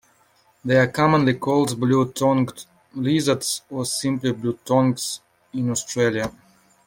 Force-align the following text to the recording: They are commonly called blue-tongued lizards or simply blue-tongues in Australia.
They 0.65 0.77
are 0.77 0.87
commonly 0.87 1.35
called 1.35 1.79
blue-tongued 1.79 2.65
lizards 2.95 3.61
or 3.69 3.85
simply 3.85 4.31
blue-tongues 4.31 5.19
in 5.53 5.69
Australia. 5.69 6.31